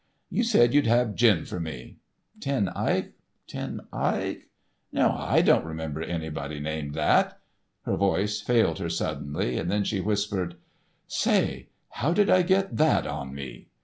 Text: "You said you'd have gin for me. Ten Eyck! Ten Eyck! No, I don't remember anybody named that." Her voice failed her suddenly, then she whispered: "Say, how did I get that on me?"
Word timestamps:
"You 0.31 0.43
said 0.43 0.73
you'd 0.73 0.87
have 0.87 1.13
gin 1.13 1.45
for 1.45 1.59
me. 1.59 1.97
Ten 2.39 2.69
Eyck! 2.69 3.11
Ten 3.45 3.81
Eyck! 3.93 4.49
No, 4.91 5.11
I 5.15 5.43
don't 5.43 5.63
remember 5.63 6.01
anybody 6.01 6.59
named 6.59 6.95
that." 6.95 7.39
Her 7.83 7.95
voice 7.95 8.41
failed 8.41 8.79
her 8.79 8.89
suddenly, 8.89 9.61
then 9.61 9.83
she 9.83 9.99
whispered: 10.01 10.55
"Say, 11.07 11.67
how 11.89 12.13
did 12.15 12.31
I 12.31 12.41
get 12.41 12.77
that 12.77 13.05
on 13.05 13.35
me?" 13.35 13.67